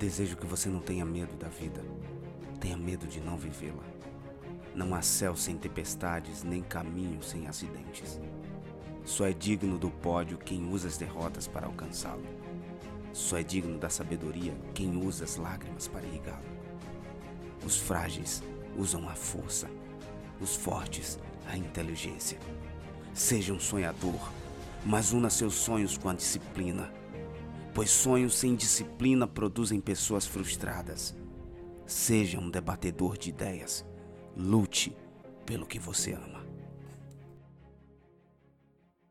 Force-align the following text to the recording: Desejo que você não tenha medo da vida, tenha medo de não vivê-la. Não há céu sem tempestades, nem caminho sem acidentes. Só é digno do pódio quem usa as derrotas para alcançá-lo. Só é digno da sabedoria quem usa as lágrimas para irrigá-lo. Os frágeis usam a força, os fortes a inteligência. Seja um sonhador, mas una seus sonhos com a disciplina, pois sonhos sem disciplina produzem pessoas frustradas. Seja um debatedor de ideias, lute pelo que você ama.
Desejo 0.00 0.34
que 0.34 0.46
você 0.46 0.70
não 0.70 0.80
tenha 0.80 1.04
medo 1.04 1.36
da 1.36 1.48
vida, 1.48 1.84
tenha 2.58 2.74
medo 2.74 3.06
de 3.06 3.20
não 3.20 3.36
vivê-la. 3.36 3.84
Não 4.74 4.94
há 4.94 5.02
céu 5.02 5.36
sem 5.36 5.58
tempestades, 5.58 6.42
nem 6.42 6.62
caminho 6.62 7.22
sem 7.22 7.46
acidentes. 7.46 8.18
Só 9.04 9.26
é 9.26 9.34
digno 9.34 9.78
do 9.78 9.90
pódio 9.90 10.38
quem 10.38 10.72
usa 10.72 10.88
as 10.88 10.96
derrotas 10.96 11.46
para 11.46 11.66
alcançá-lo. 11.66 12.24
Só 13.12 13.36
é 13.36 13.42
digno 13.42 13.76
da 13.78 13.90
sabedoria 13.90 14.56
quem 14.72 14.96
usa 14.96 15.24
as 15.24 15.36
lágrimas 15.36 15.86
para 15.86 16.06
irrigá-lo. 16.06 16.48
Os 17.62 17.76
frágeis 17.76 18.42
usam 18.78 19.06
a 19.06 19.14
força, 19.14 19.68
os 20.40 20.56
fortes 20.56 21.18
a 21.46 21.58
inteligência. 21.58 22.38
Seja 23.12 23.52
um 23.52 23.60
sonhador, 23.60 24.32
mas 24.82 25.12
una 25.12 25.28
seus 25.28 25.52
sonhos 25.56 25.98
com 25.98 26.08
a 26.08 26.14
disciplina, 26.14 26.90
pois 27.74 27.90
sonhos 27.90 28.34
sem 28.34 28.54
disciplina 28.54 29.26
produzem 29.26 29.80
pessoas 29.80 30.26
frustradas. 30.26 31.14
Seja 31.86 32.38
um 32.38 32.50
debatedor 32.50 33.16
de 33.16 33.30
ideias, 33.30 33.84
lute 34.36 34.96
pelo 35.44 35.66
que 35.66 35.78
você 35.78 36.12
ama. 36.12 36.39